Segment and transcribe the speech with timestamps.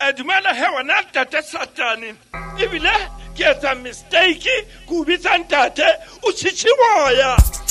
[0.00, 2.14] Eh, dumela he wena tate satane
[2.62, 2.92] ebile
[3.36, 4.54] ke etsa mistake
[4.86, 5.88] ke o bitsa ntate
[6.22, 7.67] o tšhitšhiboya ntsha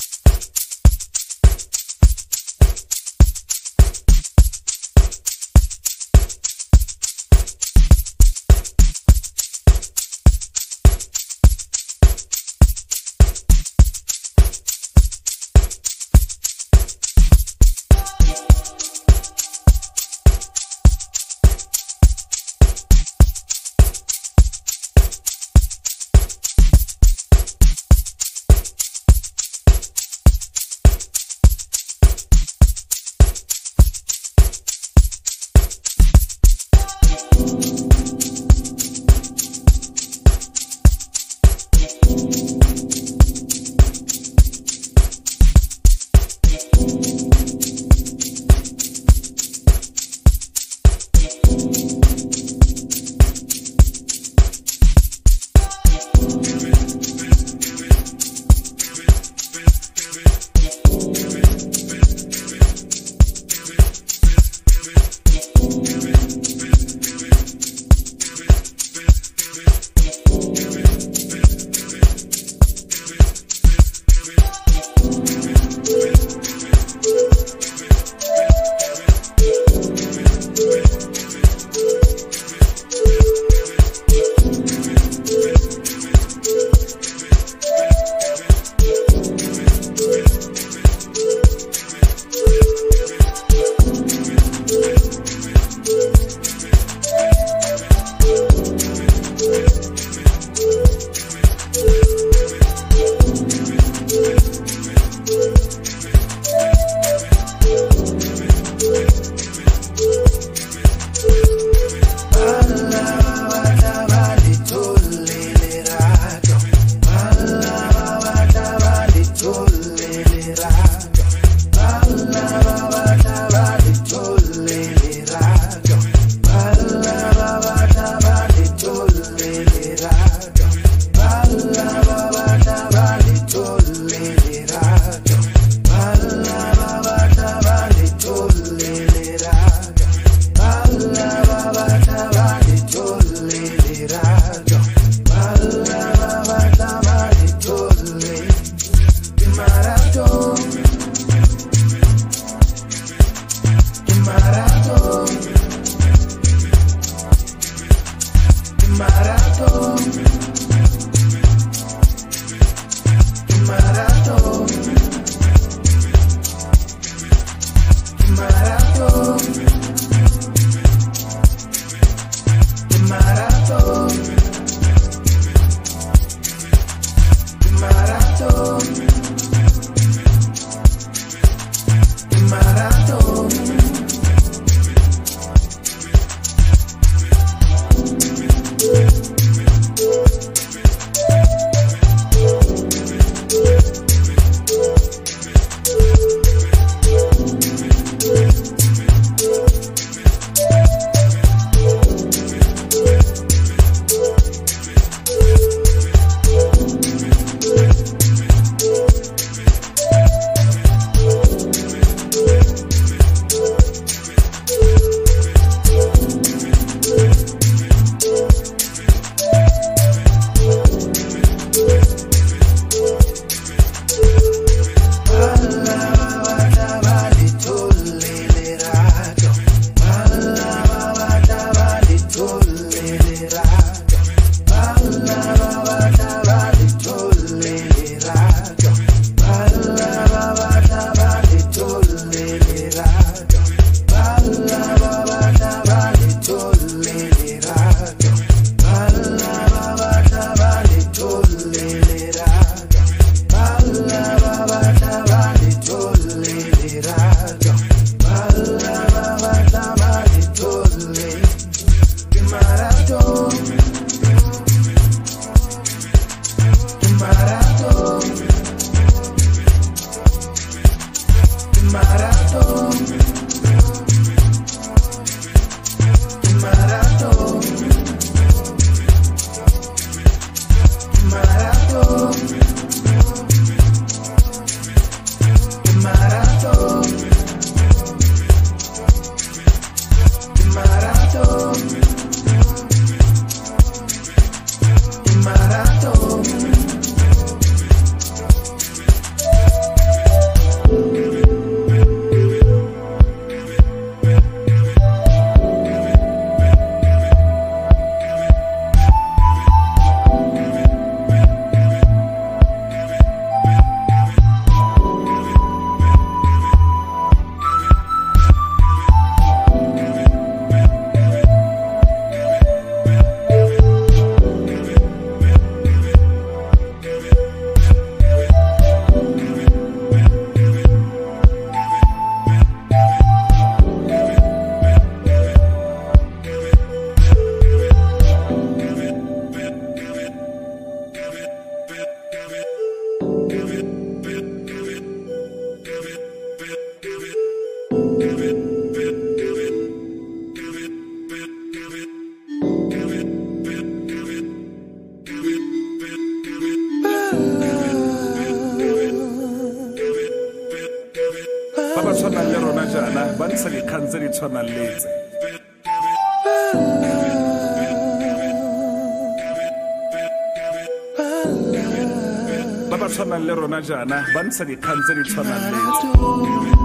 [373.88, 376.77] jaana ba ntsha dikgang tse di tshwanang letse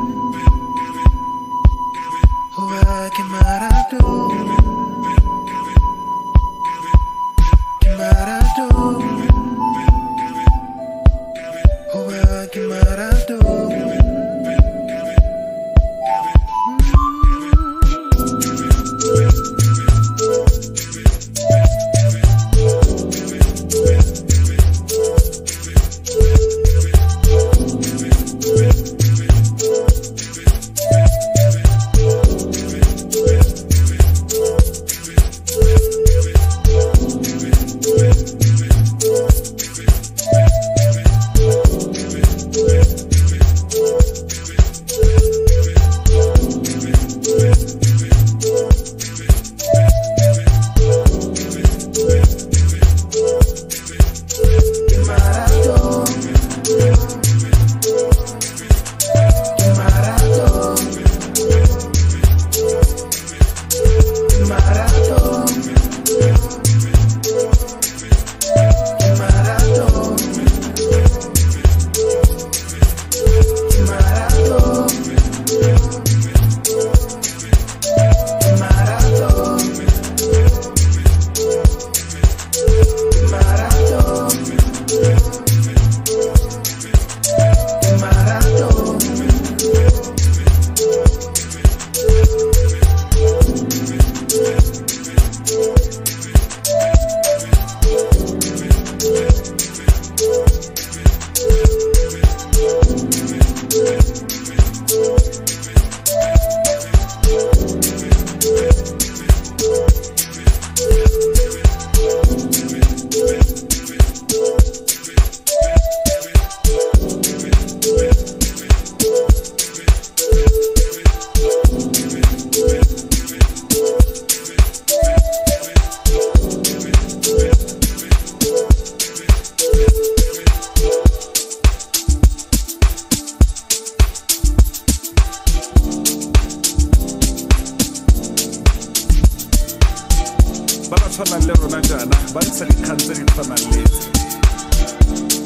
[143.82, 145.41] Music.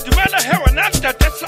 [0.00, 1.46] jumela hewa na mtatesa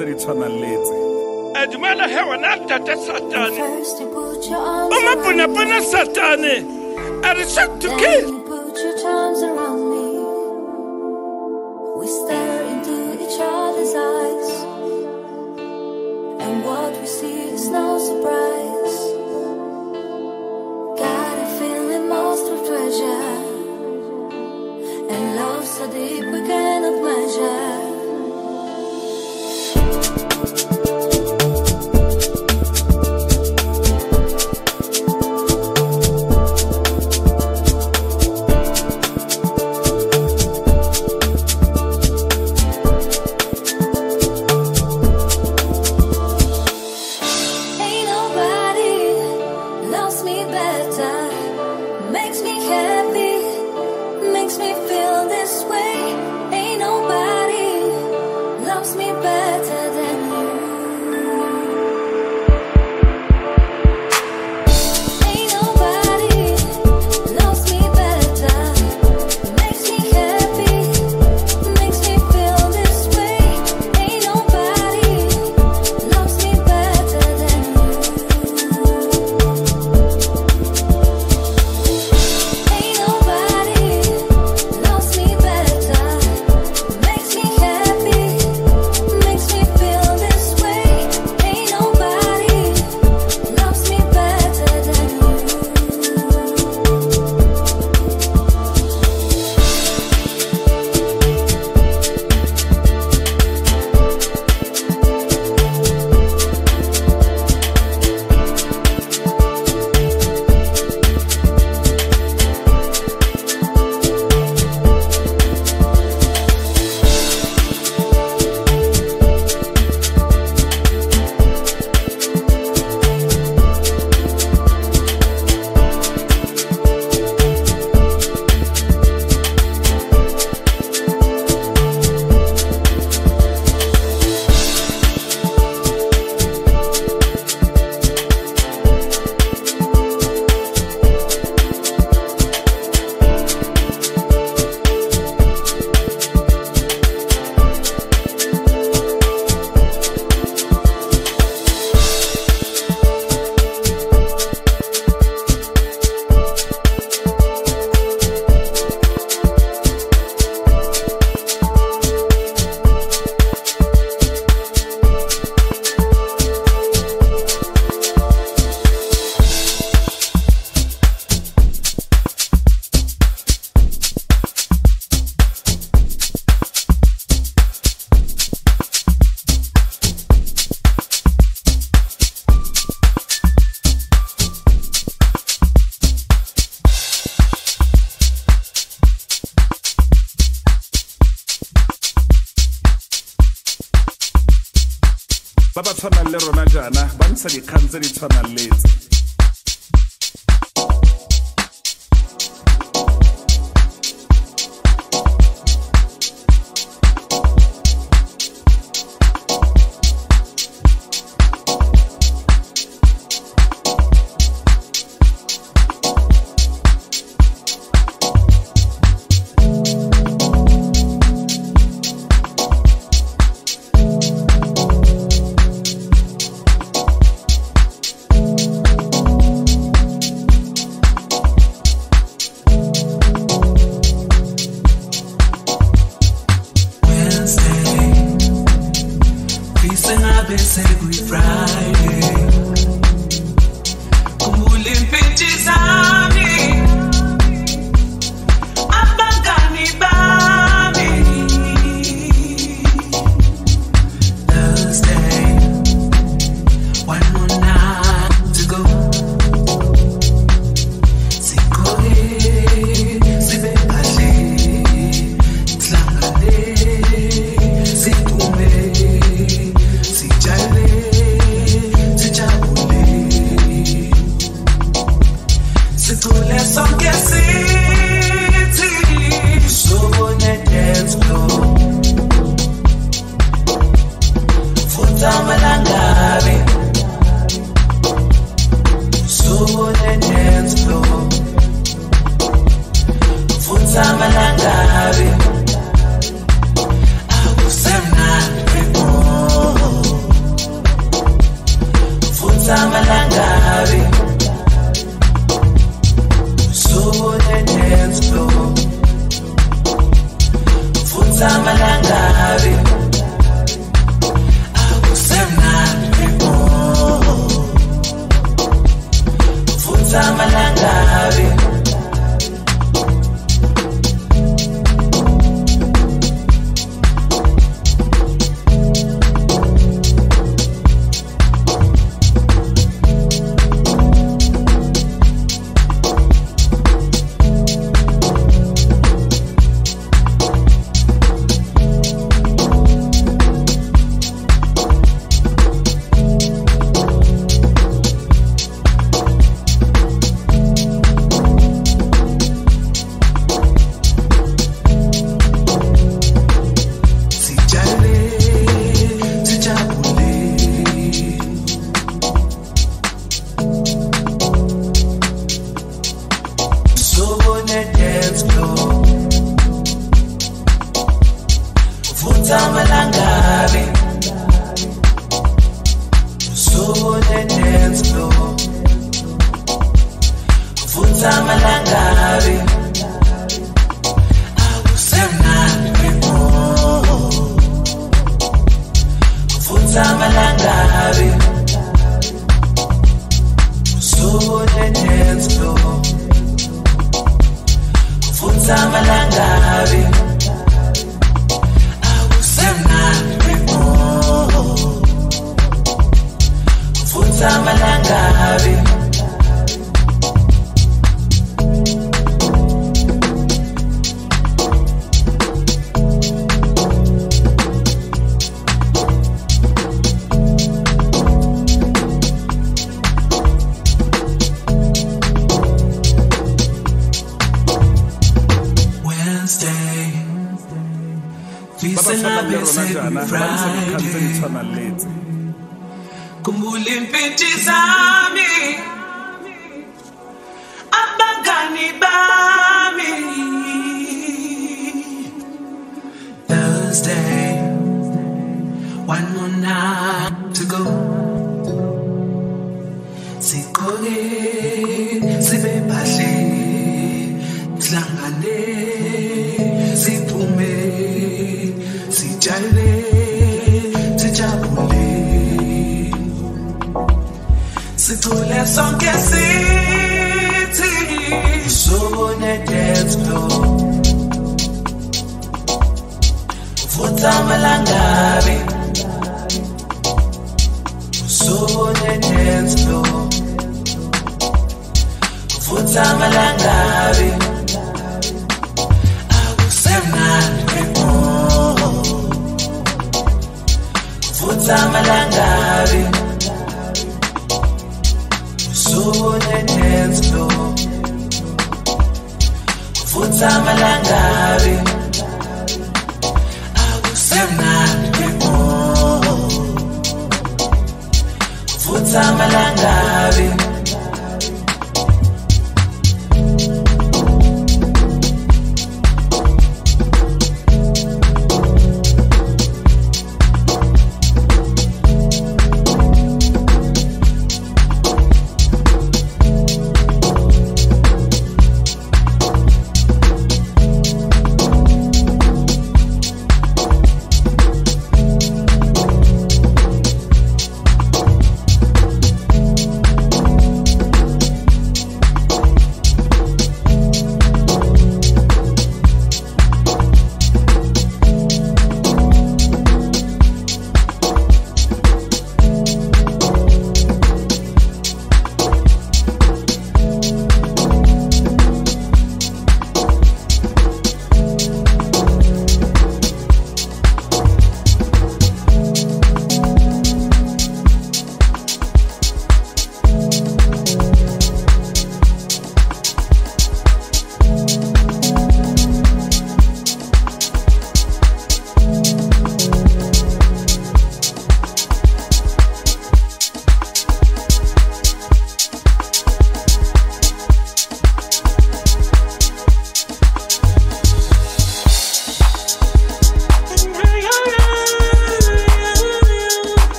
[0.00, 0.49] tse di tshwanang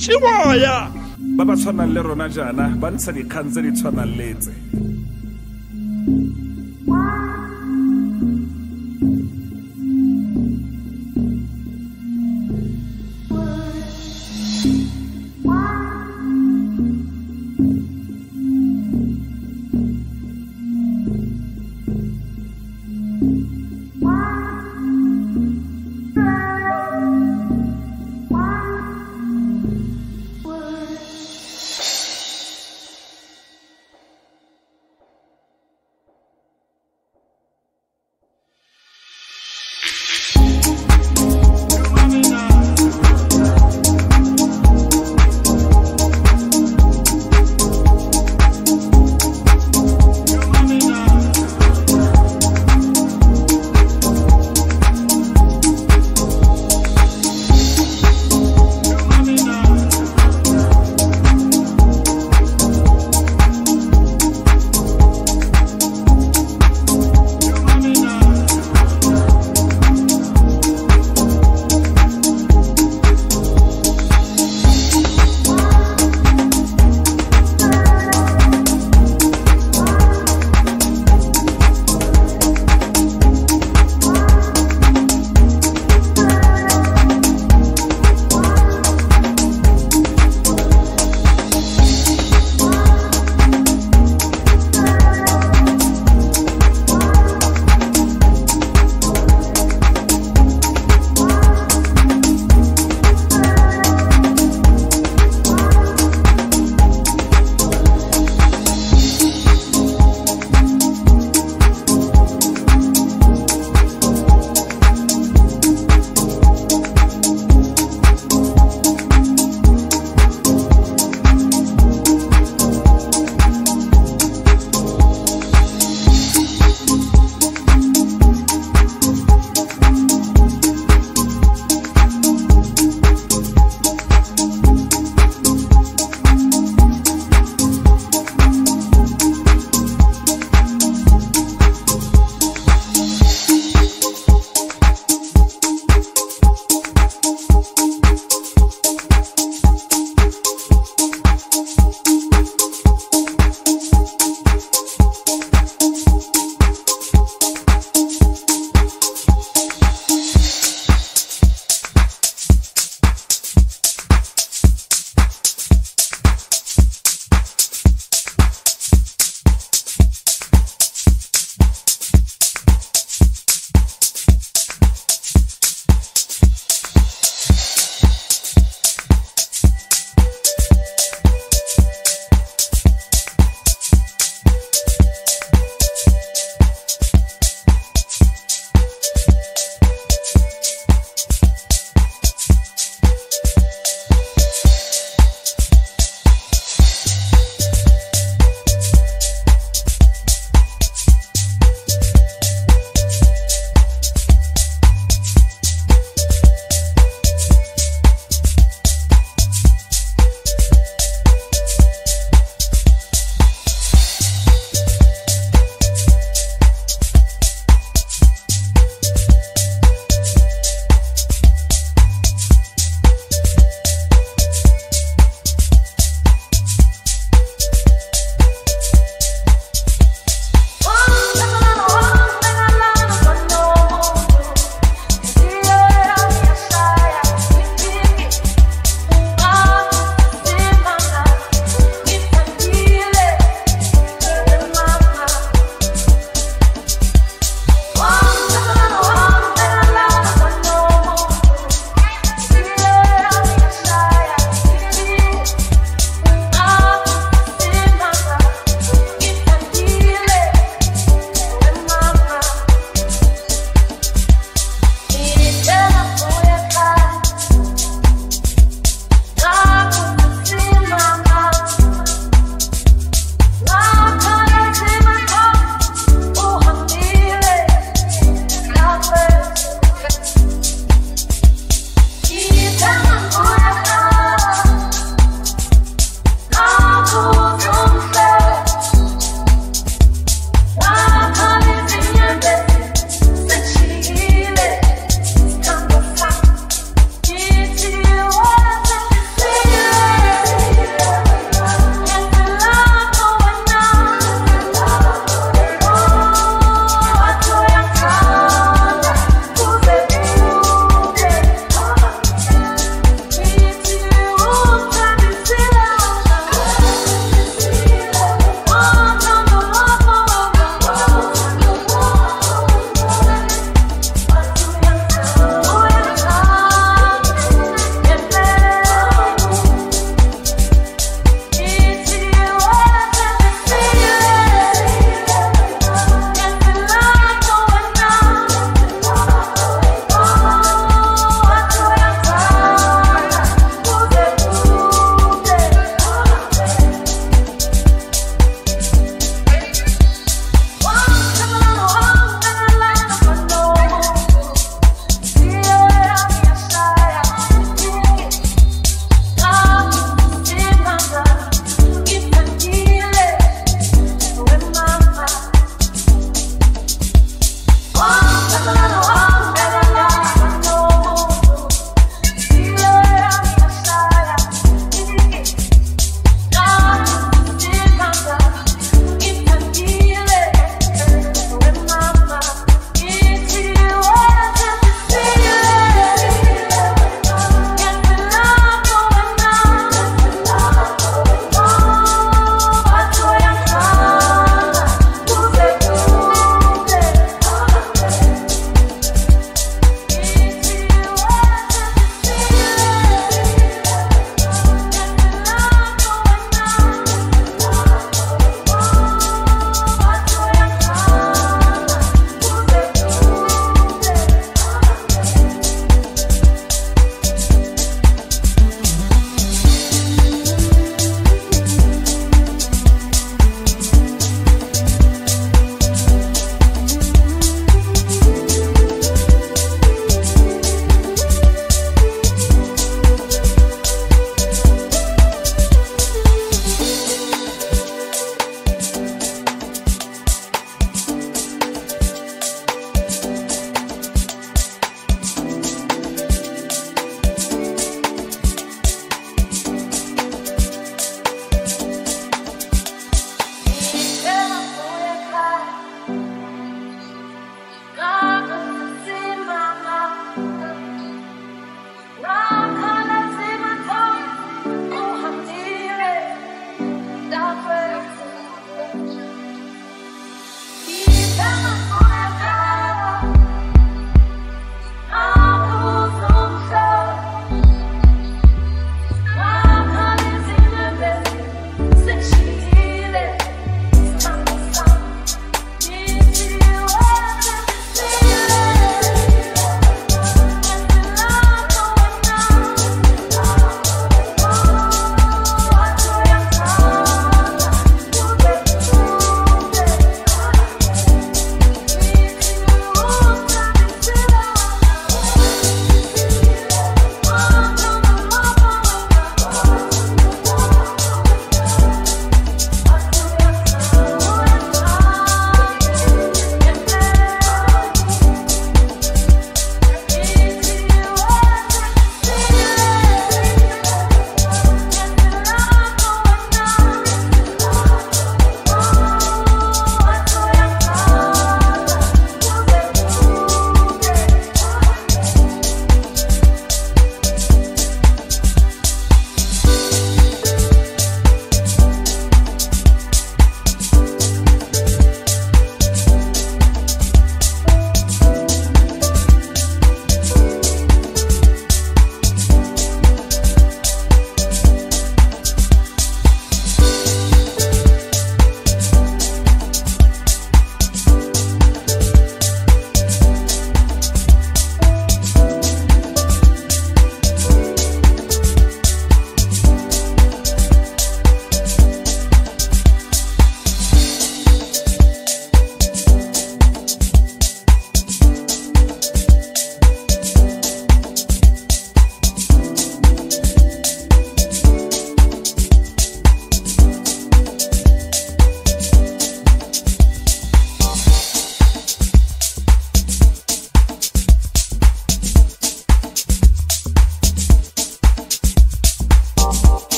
[0.00, 0.76] tšhemoya
[1.36, 4.52] ba ba tshwanang le rona jaana ba ntsha dikgang tse di tshwanang letse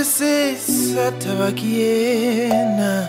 [0.00, 3.08] This tabakiena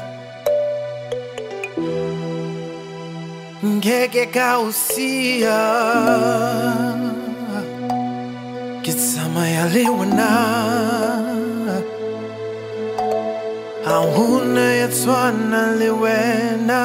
[3.65, 5.61] ngeke kausia
[8.81, 10.31] kitsama yaliwana
[13.88, 16.81] ahuna yetswana le wena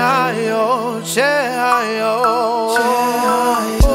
[0.00, 1.04] ayo
[1.76, 2.14] ayo,
[2.80, 3.87] ayo.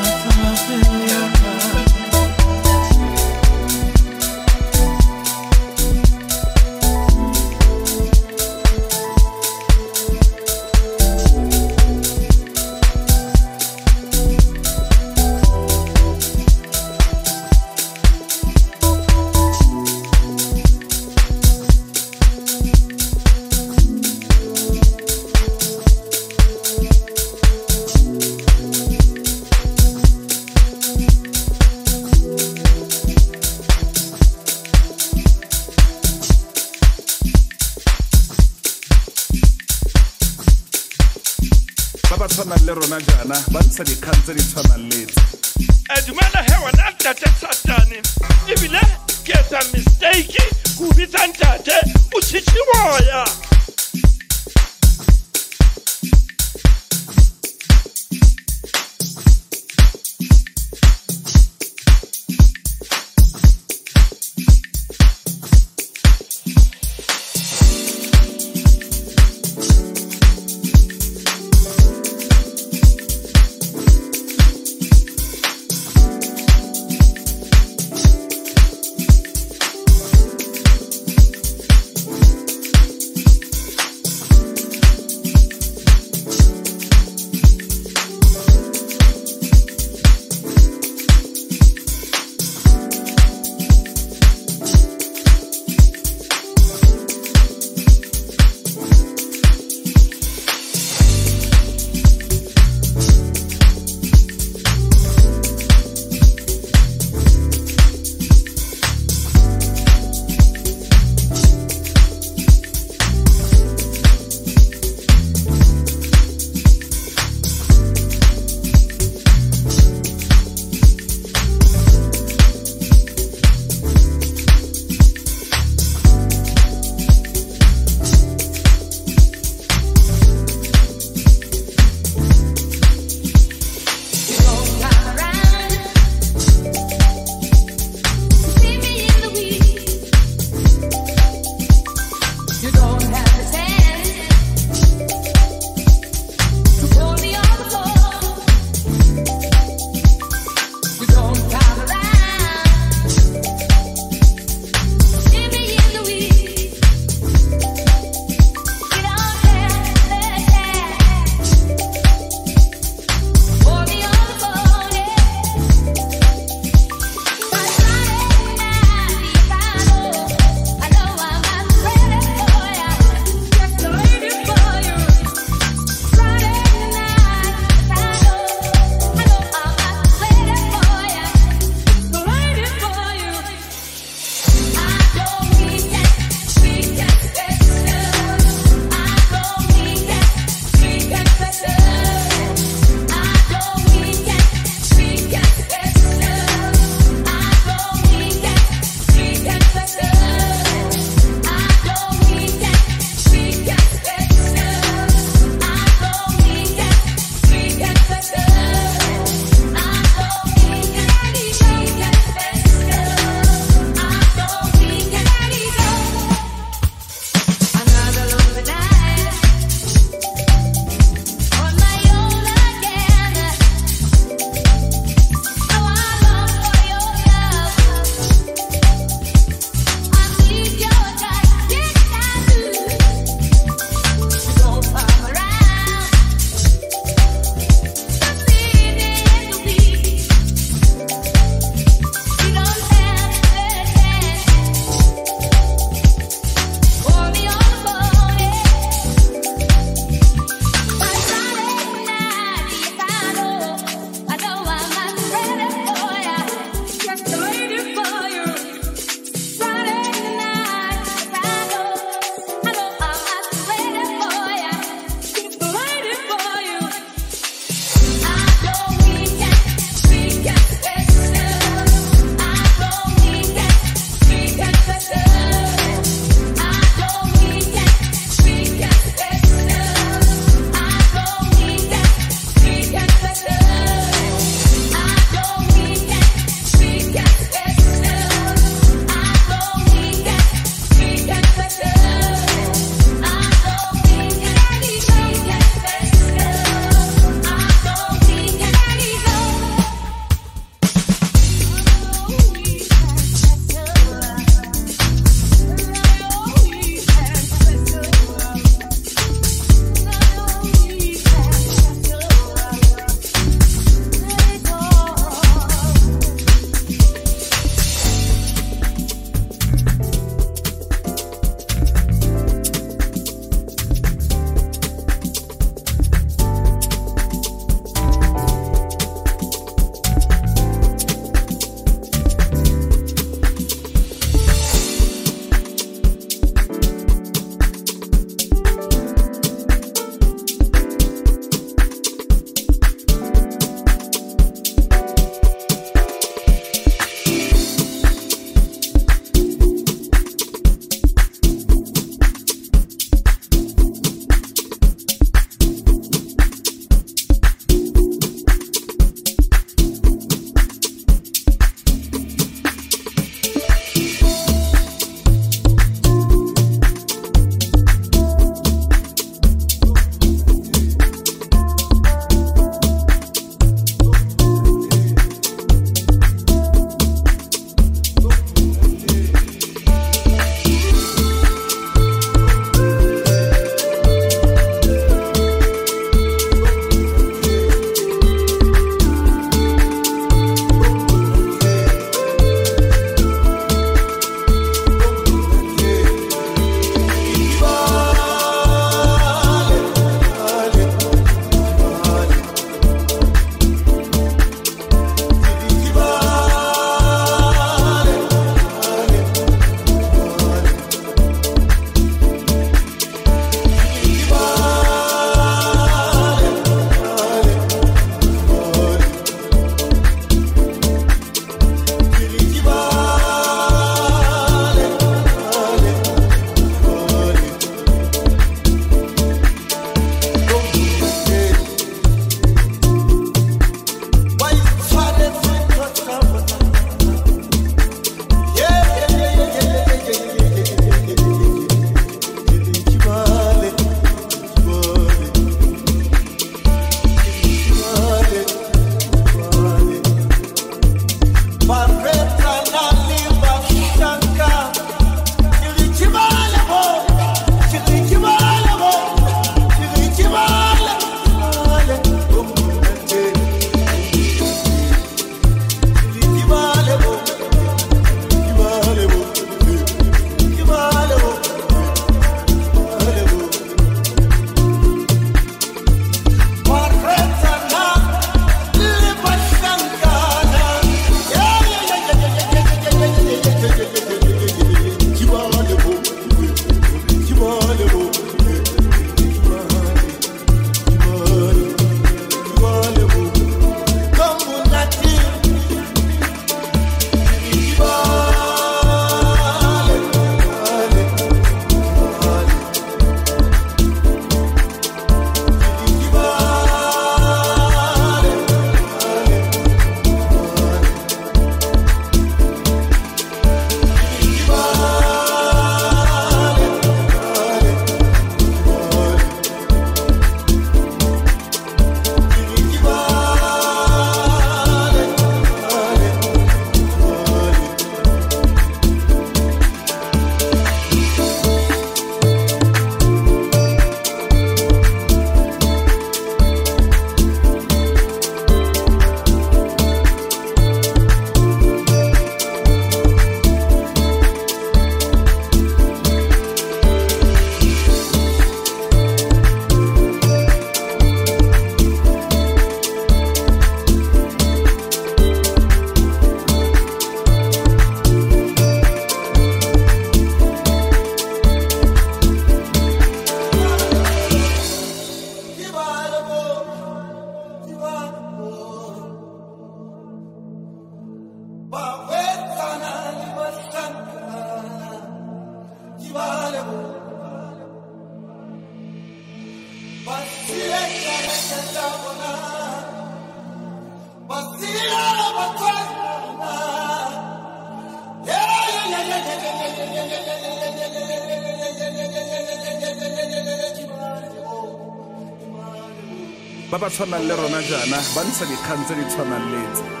[597.01, 600.00] Tshwanang le rona jaana ba ntsha dikgang tse di tshwanang le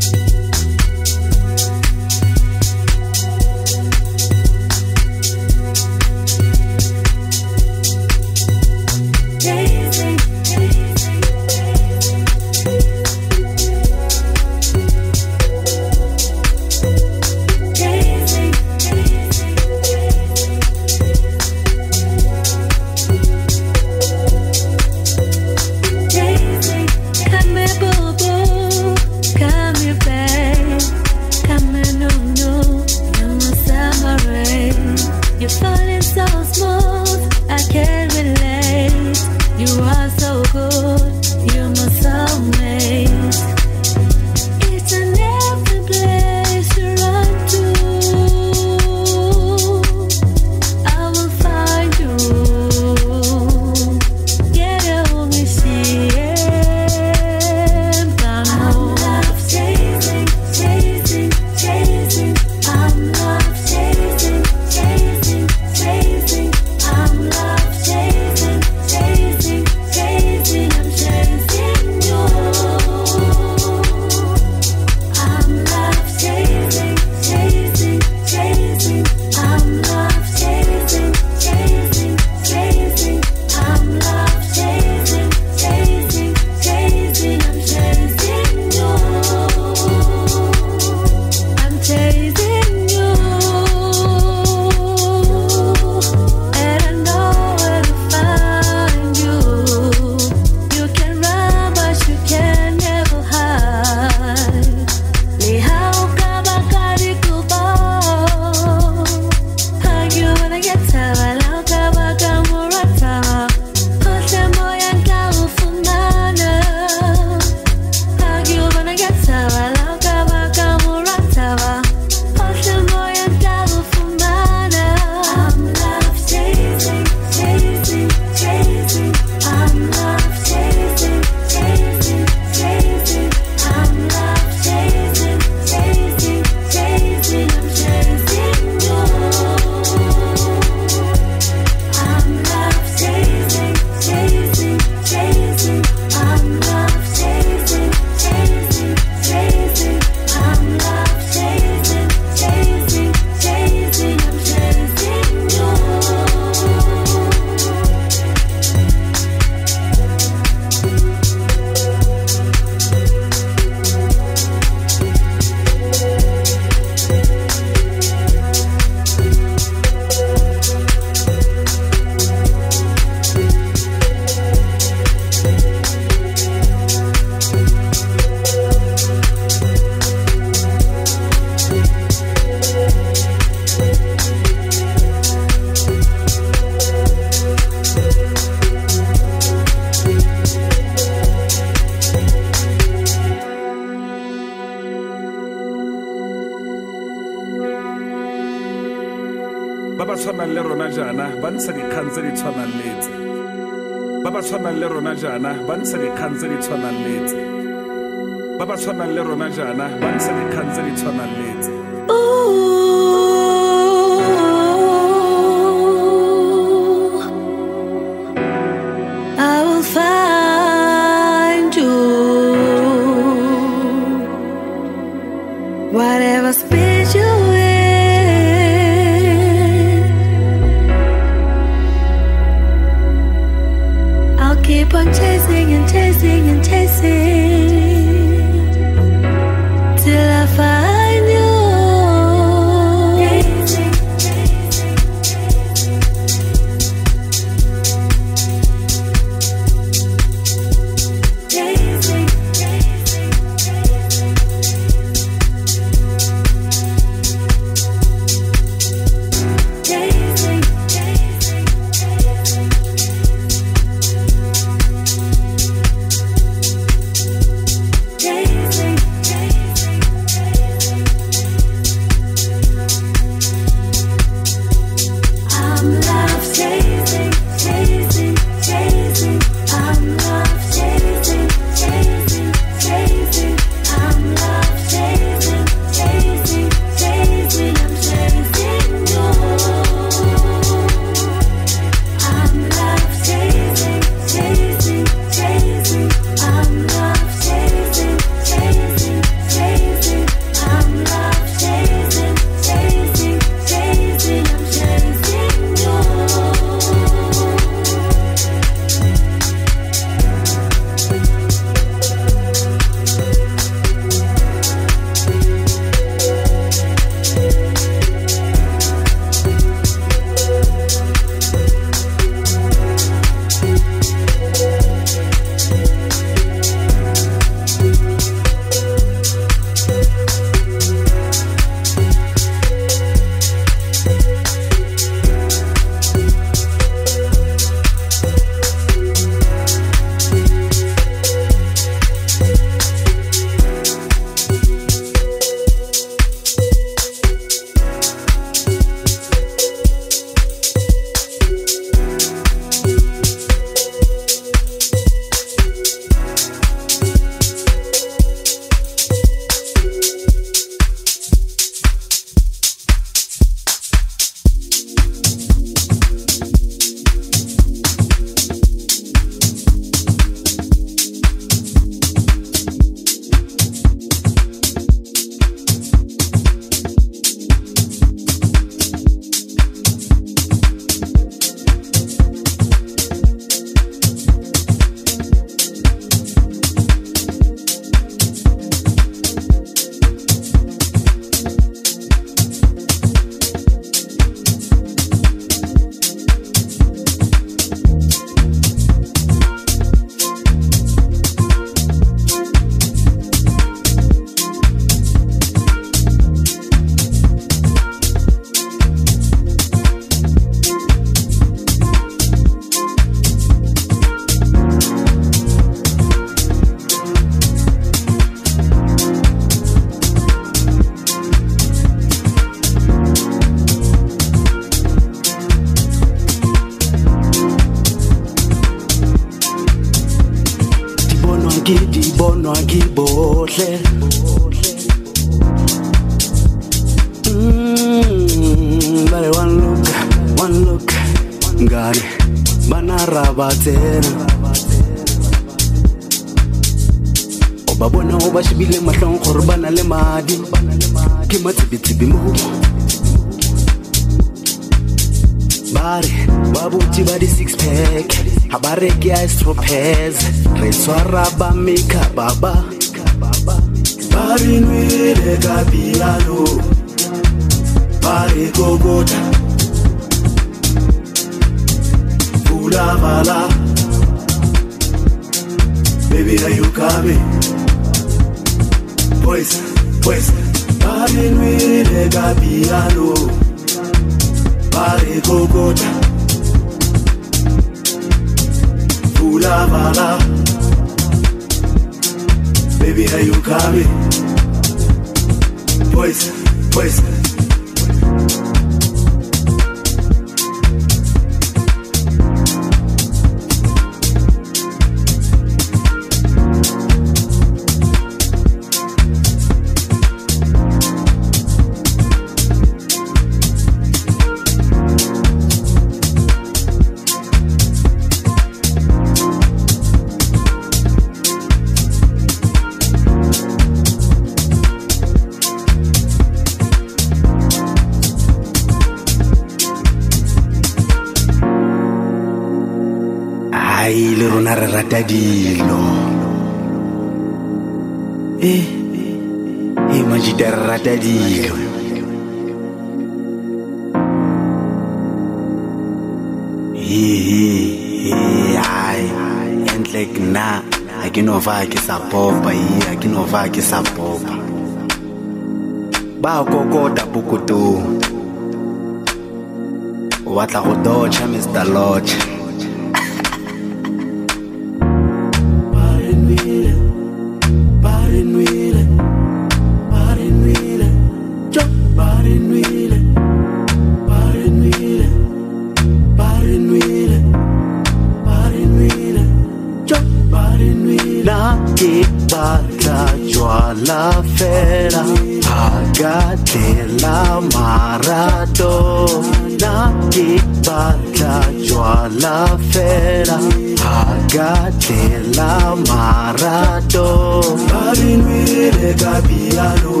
[596.96, 600.00] Ito Bari nwire ka piano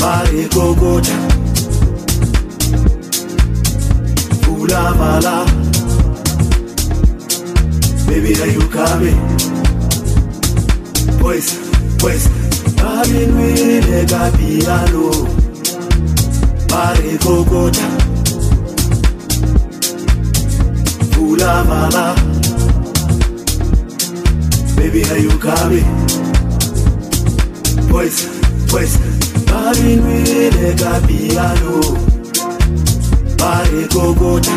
[0.00, 1.18] Bari kokocha
[4.40, 5.44] Fula mala.
[8.08, 9.20] Baby are you coming
[11.20, 11.52] Pues,
[12.00, 12.24] pues.
[12.80, 15.12] Bari nwire ka piano
[16.64, 17.88] Bari kokocha
[21.12, 22.35] Fula mala.
[24.76, 25.82] Baby, how you got me?
[27.88, 28.28] Pues,
[28.70, 28.98] pues,
[29.46, 31.80] Bari nwile kapiano
[33.38, 34.56] Bari kokota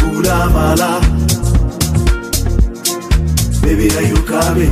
[0.00, 1.00] Kula mala.
[3.62, 4.68] Baby, how you got me?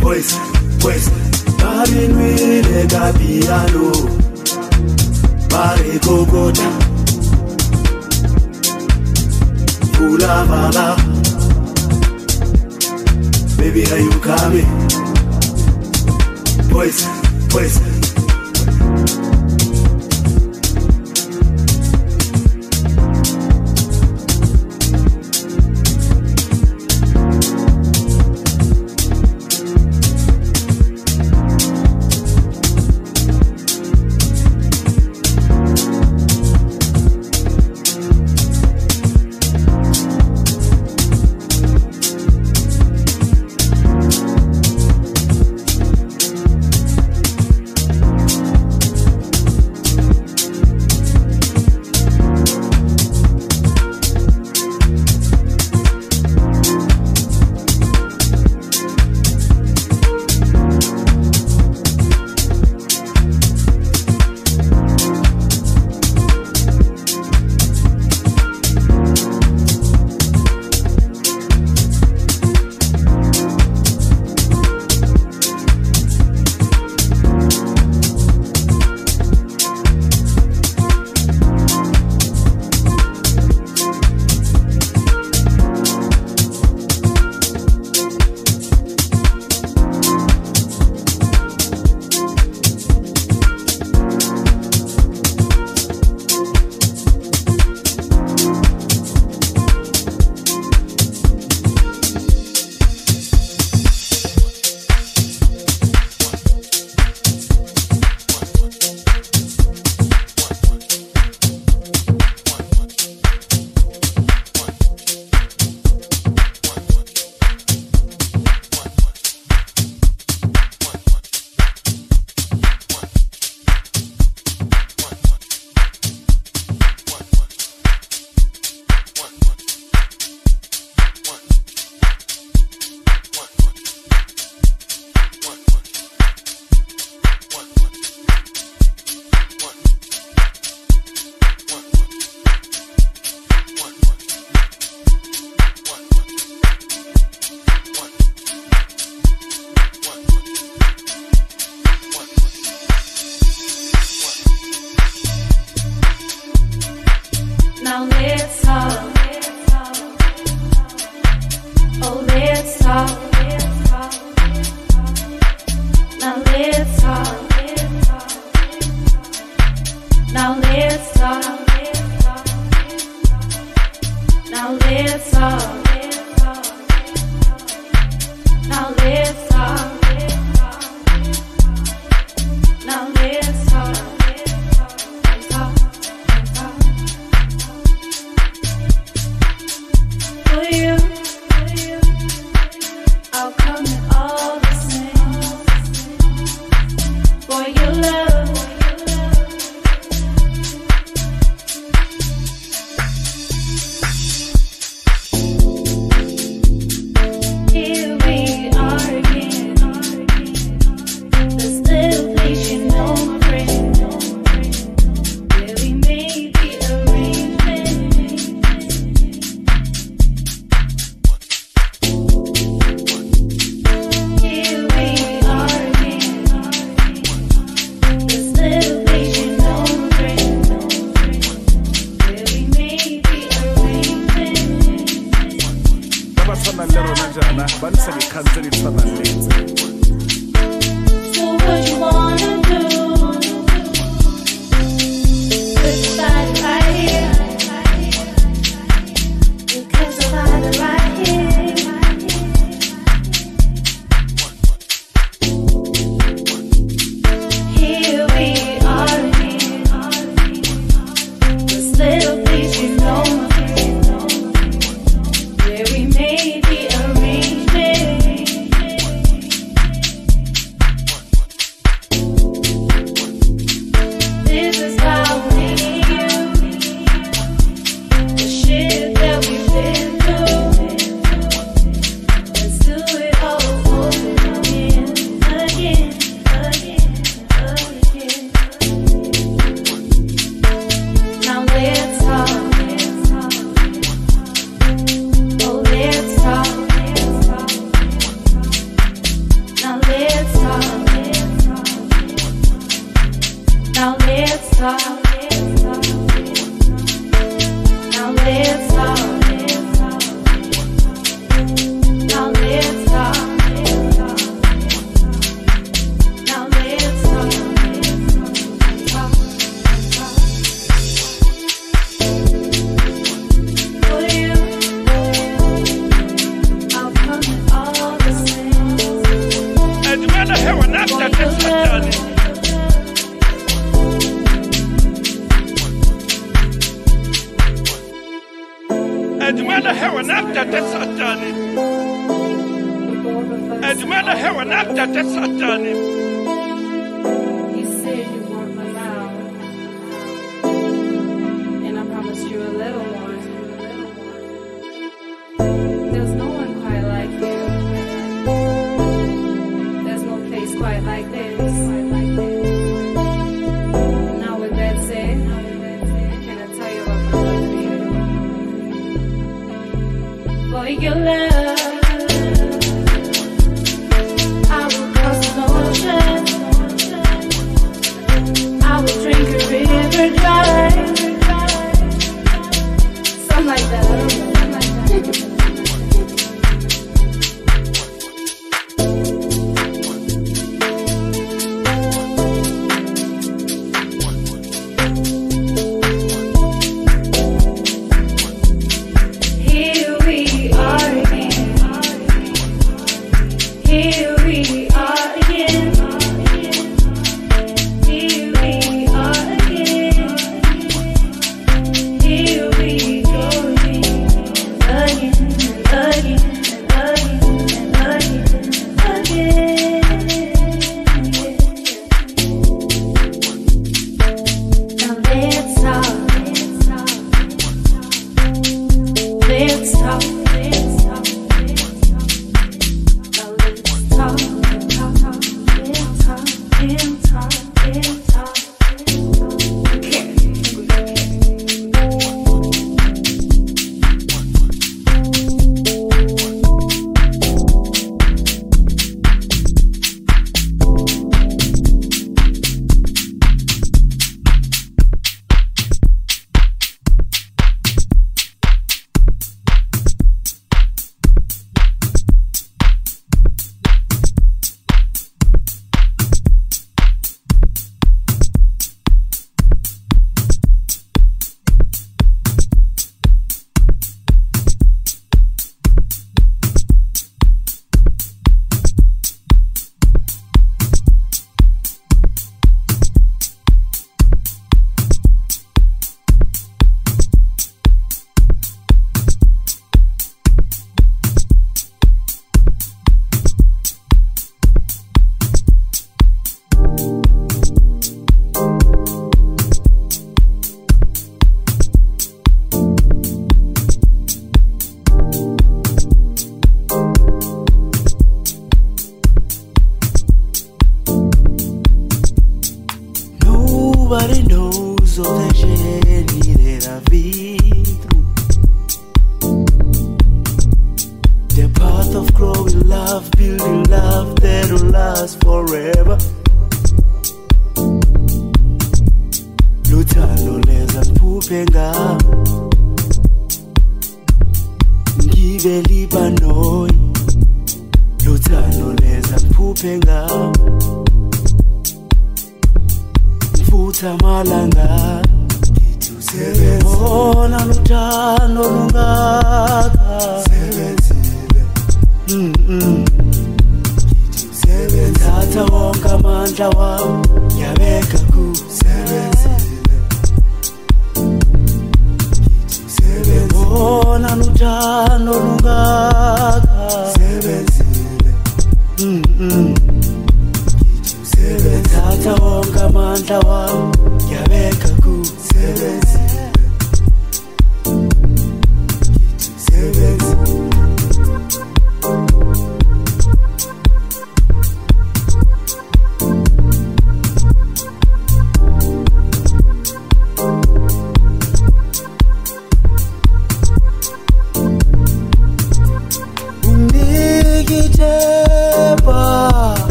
[0.00, 0.36] Pues,
[0.80, 1.10] pues,
[1.58, 3.92] Bari nwile kapiano
[5.50, 6.87] Bari kokota
[9.98, 10.94] Kula mala
[13.58, 14.70] Baby are you coming?
[16.70, 17.02] Voice,
[17.50, 17.87] voice.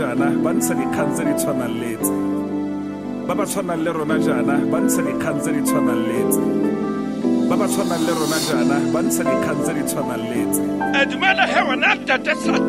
[0.00, 2.14] Jaana ba ntsha dikgang tse di tshwanang le tse
[3.26, 6.42] ba ba tshwanang le rona jaana ba ntsha dikgang tse di tshwanang le tse
[7.48, 10.62] ba ba tshwanang le rona jaana ba ntsha dikgang tse di tshwanang le tse
[11.10, 12.59] dumela he wena tate satane